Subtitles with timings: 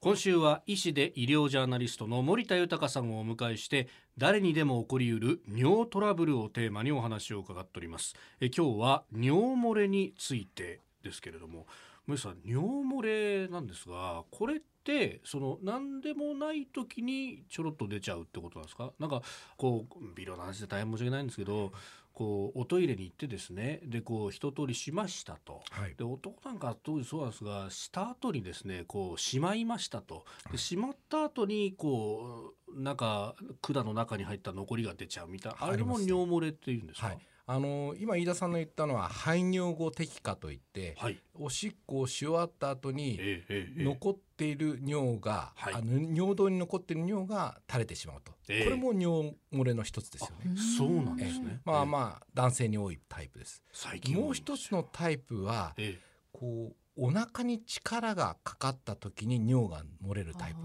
[0.00, 8.14] 今週は医師で医療ジャーナリストの森田豊さんをお迎えして誰にでも起こりうる尿トラブルをテーマにお話を伺っております。
[8.40, 11.66] え今日は尿漏れについてですけれども。
[12.08, 18.92] 森さん尿漏れなんですがこれってその何でもない時にちょろっと出ちゃうってことなんですか？
[18.98, 19.22] なんか
[19.56, 21.72] こう微量な話で大変申し訳ないんですけど
[22.14, 25.94] こうおトイレに行ってですねでこう一通りしましたと、はい。
[25.96, 30.24] で男なんか当時そうなんですがした後にですねこうしまいましたと。
[30.50, 37.08] でしまった後にこうなんか管の中に入った残りが出ちゃうみたいなあれも尿漏れっていうんですか？
[37.08, 37.18] はい、
[37.50, 41.18] あの今飯田さんの言ったのは排尿後滴下といって、はい。
[41.34, 43.84] おしっこをし終わった後にええええええ。
[43.84, 45.74] 残っている尿が、はい。
[45.74, 48.64] あの尿道に残っている尿が垂れてしまうと、ええ。
[48.64, 50.60] これも尿漏れの一つですよね。
[50.76, 51.62] そうなんですね。
[51.64, 53.62] まああまあ男性に多いタイプです。
[53.72, 56.00] 最近もう一つのタイプはええ。
[56.30, 60.58] こうお腹に力がかかった時に尿が漏れるタイプ。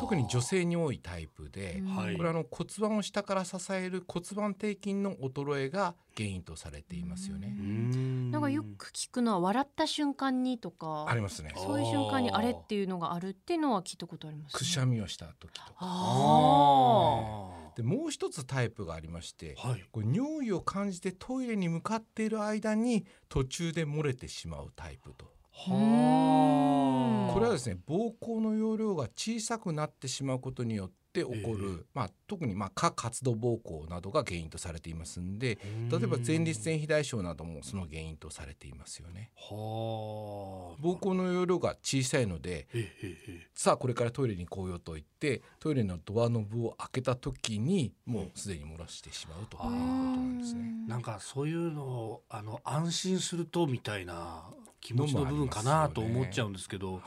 [0.00, 2.16] 特に女性に多いタイプで、はい。
[2.16, 7.62] これはあの骨盤を下から支える骨盤底筋の衰えが原因とされていますよねう。
[7.62, 11.52] んなんかよく聞くのは笑った瞬間にとかありますね。
[11.56, 14.58] そういう瞬間にあれっていうのがあるっていうのは聞いたことあります、ね。
[14.58, 15.72] くしゃみをした時とか。
[15.78, 25.26] ああでもう一つタイプがありまして、ーはいこう尿意を感じてトイレに向かっている間に途中で漏れてしまうタイプと。
[25.56, 35.58] はあこれはですね膀胱の容量が小さくなってしまうことによって起こる、えまあ、特にまあ過活動膀胱などが原因とされていますんで
[35.90, 39.30] 例えば前立腺肥大症などもその原因とされていますよね。
[39.36, 40.82] はあ。
[40.82, 49.76] 膀胱の容量が小さいのでええええさあこれからトイレに行こうよと言ってトイレのドアノブを開けた時にもうすでに漏らしてしまうということな
[50.16, 50.64] んですね。
[50.88, 54.44] なんかそういうのをあの安心するとみたいな
[54.80, 57.02] 気持ちの部分かなと思っちゃうんですけど、やっ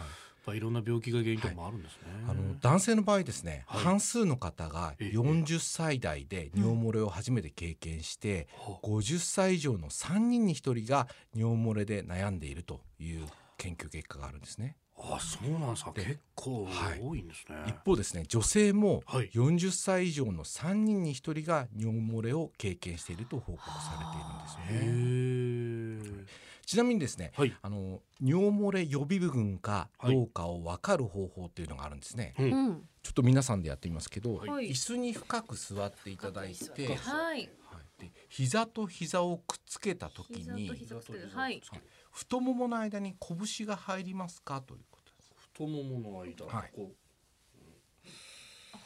[0.47, 2.01] ぱいろんな病気が原因とかもあるんですね。
[2.27, 13.25] あの男性の場合ですね、はい半数の方がええ40歳代で尿漏れを初めて経験して、は50歳以上の3人に1人が尿漏れで悩んでいるという
[13.57, 14.75] 研究結果があるんですね。
[14.99, 15.91] あ、そうなんですか。
[15.93, 17.55] で結構はい多いんですね。
[17.67, 26.25] 一方ですね女性もはい40歳以上の3人に1人が尿漏れを経験していると報告されているんですよね。
[26.65, 27.55] ちなみにですねはい。
[27.61, 32.33] あの尿漏れ予備群かどうかを分かる方法っていうのがあるんですね。
[32.37, 32.89] うんうん。
[33.03, 36.97] ちょっと皆さんでやってみますけど、はい椅子に深く座っていただいて、はい。
[36.97, 37.49] はい、
[37.97, 40.71] で膝と膝をくっつけた時に。
[42.11, 44.61] 太ももの間に拳が入りますか？
[44.61, 45.31] ということです。
[45.53, 46.91] 太ももの間、はいこ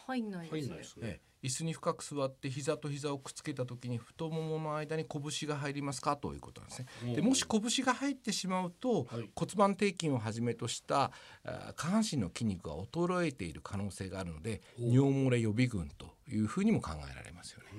[0.08, 0.84] 入んないうですね入んないで。
[0.84, 1.08] すね。
[1.08, 6.16] ええ椅子に深く座って膝と膝をくっつけた時に太ももの間に拳が入りますか？
[6.16, 7.16] ということなんですね。
[7.16, 11.12] でもし拳が入ってしまうと、はい骨盤底筋をはじめとした
[11.76, 17.70] 下半身の筋肉が衰えている可能性があるので尿漏れ予備群というふうにも考えられますよね。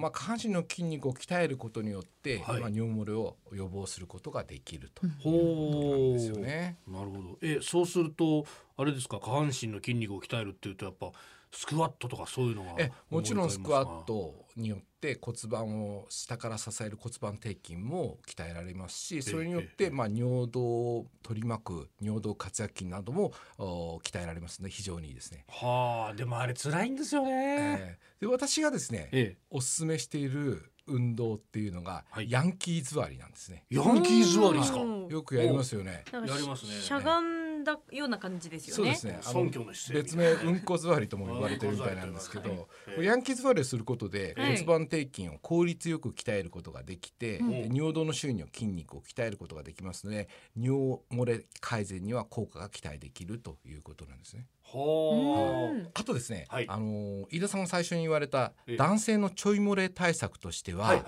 [0.00, 6.78] まあ、下半身の筋肉を鍛えることによって、はいまあ、尿漏れを予防することができるというほことなんうですよね。
[6.88, 7.38] なるほど。
[7.42, 8.44] え、そうすると
[8.76, 9.20] あれですか？
[9.20, 11.12] 下半身の筋肉を鍛えるっていうとやっぱ
[11.52, 25.44] スクワットとかそういうのがえもちろんスクワットによって骨盤を下から支える骨盤底筋も鍛えられますしそれによっええて、まあ、尿道を取り巻く尿道括約筋などもお鍛えられますので非常にいいですね。
[25.48, 27.30] はあ、でもあれ辛いんですよね。
[27.32, 33.64] えーで私がですねえおすすめしている運動っていうのが、はいヤンキー座りなんですね。
[33.70, 34.80] え、ヤンキー座りですか？
[34.82, 36.04] うんよくやりますよね。
[36.12, 38.94] やりますねしゃがんだような感じですよね。
[38.94, 39.18] そうですね。
[39.22, 42.68] あの尊虚の姿勢別名うんこ座りとも呼ばれてるみたいなんですけど、
[43.00, 47.40] ヤンキー座りをすることではい骨盤底筋を効率よく鍛えることができて、
[47.72, 54.46] 尿道の周囲の筋肉を鍛えることができますので尿漏れ改善には効果が期待できるということなんですね。
[54.64, 60.76] あとですね、はいあの飯田さんが最初に言われたええ男性のちょい漏れ対策としてあ。
[60.76, 61.04] は。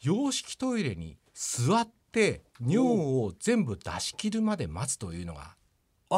[0.00, 5.56] 洋式トイレに座って尿を全部出し切るまで待つというのがあ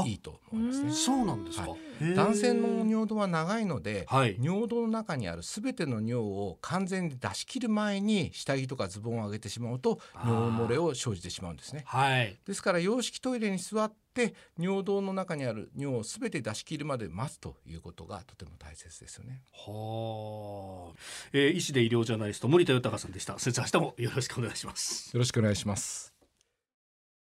[0.05, 0.93] いいと思いますね。
[0.93, 1.71] そうなんですか？
[1.71, 4.37] はへえ男性の尿道は長いので、はい。
[4.41, 11.85] 尿道の中にあるすべての尿を完全に出し切る前に下着とかズボンを上げてしまうと尿漏れを生じてしまうんですね。
[11.87, 12.37] はい。
[12.47, 19.43] ですから洋式トイレに座って尿道の中にある尿をすべて出し切るまで待つということがとても大切ですよね。
[19.53, 20.97] はあ。
[21.33, 23.39] えー医師で医療ジャーナリスト森田豊さんでした。
[23.39, 25.15] 先生明日もよろしくお願いします。
[25.15, 26.16] よろしくお願いします。